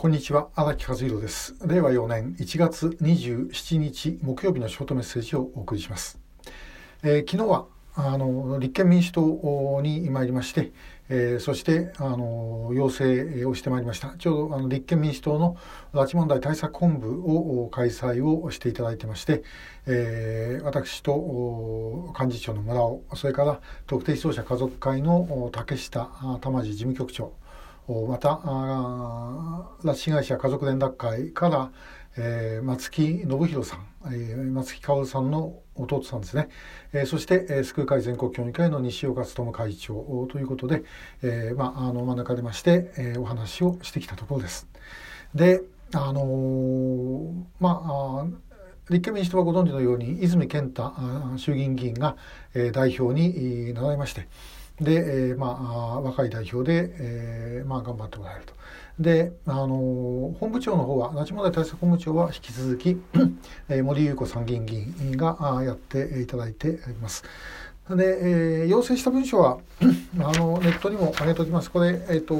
[0.00, 1.54] こんにちは荒木和弘です。
[1.62, 6.18] 令和4年1月27日木曜日のショートメッセージをお送りします、
[7.02, 10.72] えー、昨日はあの立憲民主党に参りまして、
[11.10, 14.14] えー、そしてあの要請をしてまいりました。
[14.16, 15.58] ちょうどあの立憲民主党の
[15.92, 17.22] 拉致問題対策本部
[17.62, 19.42] を開催をしていただいてまして、
[19.84, 27.34] えー、私と幹事長の村尾それから特定失踪者家族会の竹下玉地事務局長
[28.08, 28.40] また
[29.82, 31.70] 拉致被害者家族連絡会から、
[32.16, 36.48] えー、松木信弘さん、えー、松木薫さんの弟さんですね、
[36.92, 40.82] えー、そして、えー、救う会全国協議会の西岡努会長ということで、
[41.22, 44.68] えーまあ、あの真ん中でまして、えー、お話をしてきたところです。
[45.34, 45.62] で
[45.92, 48.26] あのー、まあ
[48.90, 50.92] 立憲民主党はご存知のように泉健太
[51.36, 52.16] 衆議院議員が、
[52.54, 54.26] えー、代表になられまして、
[54.80, 58.54] で、えー、まあ若い代表で、えー、まあ頑張っておられると。
[58.98, 63.00] で、あの本部長の方は拉致問題対策本部長は引き続き、
[63.68, 67.24] えー、森裕子参議院議員がやっていただいております。
[67.96, 69.58] で、えー、要請した文書は
[70.20, 71.70] あのネットにも上げておきます。
[71.70, 72.34] これ、えーと、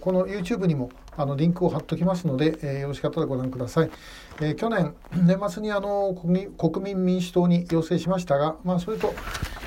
[0.00, 3.90] この YouTube にもあのリンクを貼っておきますので、えー、よろしかったらご覧ください。
[4.40, 9.12] えー、去年、年末にあの国民民主党に要請しましたが、まあ、それと、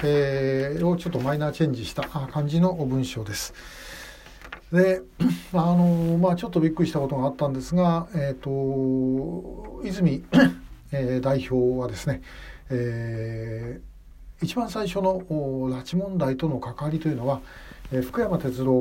[0.05, 3.53] えー、をちょっとマイナーチェンジした感じの文章です。
[4.71, 5.01] で、
[5.53, 10.23] あのまあ、ちょっとびっくりしたことがあったんですが、えーと、泉、
[10.91, 12.21] えー、代表はですね、
[12.69, 13.95] えー
[14.41, 17.41] 一番最初の拉致問題との関わりというのは、
[17.91, 18.73] え福山哲郎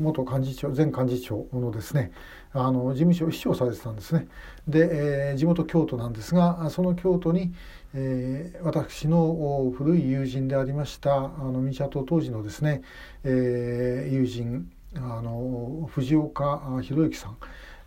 [0.00, 2.12] 元幹事長前幹事長のですね
[2.52, 4.26] あの事務所秘書をされてたんですね。
[4.66, 7.52] で、えー、地元京都なんですがその京都に、
[7.94, 12.82] えー、私の古い友人でありましたあの民社党当時のですね、
[13.24, 17.36] えー、友人あの藤岡弘之さん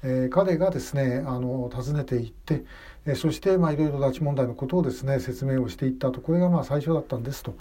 [0.04, 2.64] えー、彼がですねあの訪ねていって、
[3.06, 7.54] えー、そしてまあいろいろ拉致問題のことをですね説明をしていったとこれがまあ最初だったんですと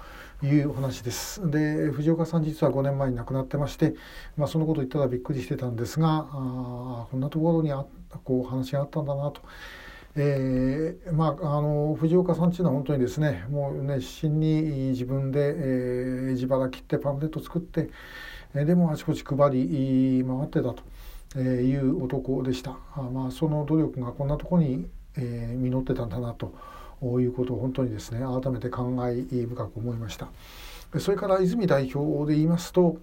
[0.42, 1.50] いうお話です。
[1.50, 3.94] で藤岡さん実は5年前に亡くなってまして、
[4.36, 7.84] まあ、そのことを言ったらびっくりしてたんですがあこんなところにあ
[8.24, 9.42] こう話があったんだなと。
[10.16, 17.90] えー、まあ、あの藤岡さんっていうのは本当にですねもう熱心に自分で、えー、自腹切ってパンフレット作って、
[18.54, 20.82] えー、でもあちこち配り回ってたと。
[21.36, 22.76] えいう男でした。
[22.94, 24.86] あまあ、その努力がこんなところに、
[25.16, 26.52] えー、実ってたんだなと
[27.20, 30.28] いうことを本当にですね改めて感慨深く思いました。
[30.98, 32.98] それから泉代表で言いますと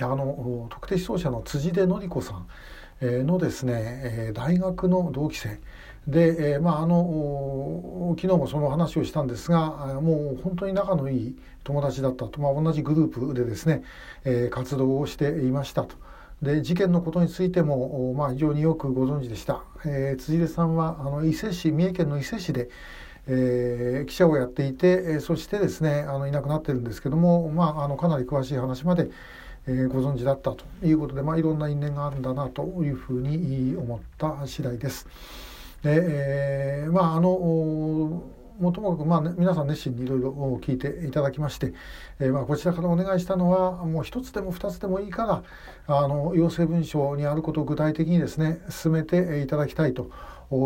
[0.00, 2.42] あの特定失踪者の辻出典子さ
[3.02, 5.60] んのですね大学の同期生
[6.06, 13.82] で、え、まああの昨日もその話をしたんですがもう本当に仲のいい友達だったと、まあ、同じグループでですね、
[14.50, 15.96] 活動をしていましたと。
[16.42, 22.70] で事件のことについても、まあ、非常によくご存知でした、えー、辻出さんはあの伊勢市三重県の伊勢市で、
[23.26, 29.10] えー、記者をやっていてえそしてですねあのいなくなってるんですけども、まあ、あのかなり詳しい話まで、
[29.66, 35.06] えー、ご存知だったということで、まあ、いろんな因縁があるんだなというふうに思った次第です。
[35.82, 38.22] でえー、まああの
[38.60, 40.30] もともかく、まあね、皆さん熱心にいろいろ
[40.62, 41.72] 聞いていただきまして、
[42.18, 45.24] えー、まあこちらからお願いしたのはもう一つでも二つでもいいか
[45.86, 50.10] らあの要請文書にあることを具体的にですね進めていただきたいと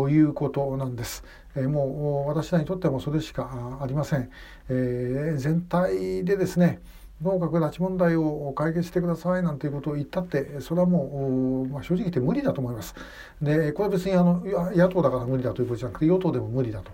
[0.09, 1.23] いうことなんです。
[1.55, 4.29] もう私らにとってもそれしかありません。
[4.67, 6.81] えー、全体でですね
[7.23, 12.93] ともかく拉致問題を解決してくださいなんていうことを言ったってそれはもう、まあ、正直言って無理だと思います。
[13.41, 14.43] でこれは別にあの
[14.75, 16.91] 野党だから無理だということじゃなくて与党でも無理だと。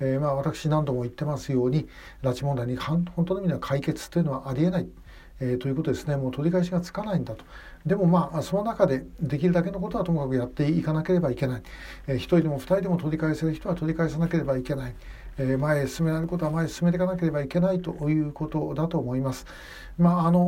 [0.00, 1.88] えー、まあ私何度も言ってますように
[2.22, 4.88] 拉致問題に本当の意味では解決というのはありえない。
[5.40, 7.44] えー、ということですねもう取り返しがつかないんだと
[7.86, 11.62] でもまあその中でできるだけのことはともかくやっていかなければいけない、
[12.06, 14.94] えー、1人でも2人でも取り返せる人は取り返さなければいけない、
[15.36, 19.46] えー、前へ進められることは前へ進めていかなければいけないということだと思います。
[19.98, 20.40] まあ、あの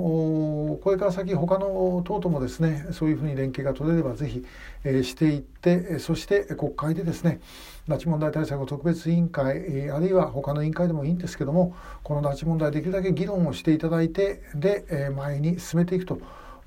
[0.83, 4.45] これから先他の党ともですねそういうふうに連携が取れればぜひ、
[4.83, 7.39] えー、していってそして国会でですね
[7.87, 16.19] 拉致問題対策特別委員会あるいは他の委員会でもいいんですけどもこの拉致問題できるだけ議論をしていただいてで前に進めていくと。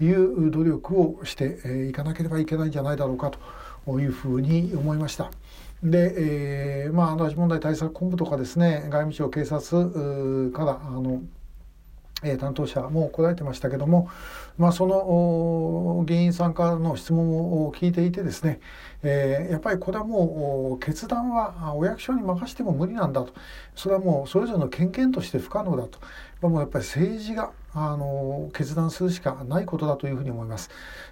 [0.01, 3.31] いう努力をしていかなければいけないんじゃないだろうか
[3.85, 5.31] というふうに思いました。
[5.83, 11.21] で、えー、まあ拉致問題対策本部とかですね外務省警察からあの
[12.23, 14.09] え担当者も来られてましたけども、
[14.57, 18.59] まあ、その議員さんからの質問を聞いていてですね、
[19.03, 23.33] えー、やっぱりこれはもう決断はお役所に任せても無理なんだと
[23.75, 25.99] それはもうそれぞれの権限として不可能だと
[26.41, 30.69] もうやっぱり政治があの決断するしかないことだというふうに思います、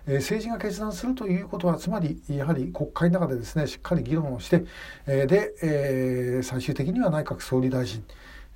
[0.08, 4.66] えー、政治が決断するということはつまりやはり国会の中でですねしっかり議論をして、
[5.06, 8.04] えー、で、えー、最終的には内閣総理大臣。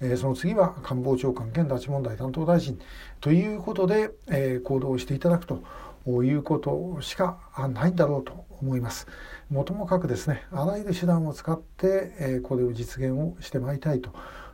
[0.03, 2.79] えその次は官房長官兼拉致問題担当大臣。
[3.19, 5.61] ということで、え行動していただくと
[6.23, 7.37] いうことしか
[7.71, 9.07] ないんだろうと思います。
[9.49, 14.11] もともかくですねあらゆる手段を使って、えこれを実現をしてまいりたいと。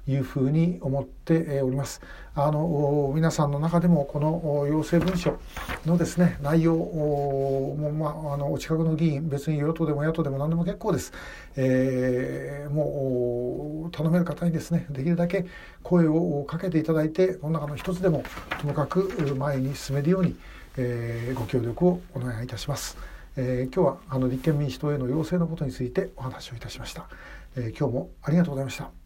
[0.08, 2.02] いうふうに思っております。
[2.34, 5.40] あの皆さんの中でもこの要請文書
[5.86, 11.12] のですね内容も、まあ、あのお近くの議員別に与党でも野党でも何でも結構です。
[11.56, 15.46] えー、もう頼める方にですねできるだけ
[15.84, 18.24] 声をかけていただいてこの中の一つでも
[18.62, 20.36] ともかく前に進めるように、
[20.78, 22.98] えー、ご協力をお願いいたします。
[23.36, 27.08] えー、今日はあの立憲民主党への要請のことについてお話をいたしました。
[27.56, 28.97] えー、今日もありがとうございました。